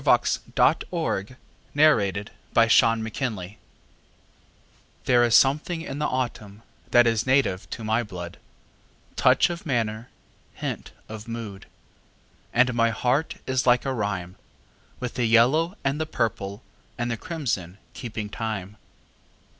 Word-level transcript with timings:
Richard 0.01 0.49
Hovey 0.57 0.85
[1864 0.89 1.17
1900] 1.75 2.31
A 2.55 2.67
VAGABOND 2.67 2.73
SONG 3.37 3.55
There 5.05 5.23
is 5.23 5.35
something 5.35 5.83
in 5.83 5.99
the 5.99 6.07
autumn 6.07 6.63
that 6.89 7.05
is 7.05 7.27
native 7.27 7.69
to 7.69 7.83
my 7.83 8.01
blood 8.01 8.39
Touch 9.15 9.51
of 9.51 9.63
manner, 9.63 10.09
hint 10.55 10.91
of 11.07 11.27
mood; 11.27 11.67
And 12.51 12.73
my 12.73 12.89
heart 12.89 13.35
is 13.45 13.67
like 13.67 13.85
a 13.85 13.93
rhyme, 13.93 14.37
With 14.99 15.13
the 15.13 15.25
yellow 15.25 15.77
and 15.83 16.01
the 16.01 16.07
purple 16.07 16.63
and 16.97 17.11
the 17.11 17.15
crimson 17.17 17.77
keeping 17.93 18.27
time. 18.27 18.77